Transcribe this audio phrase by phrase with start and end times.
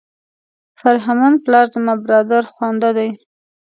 [0.79, 3.09] فرهمند پلار زما برادرخوانده دی.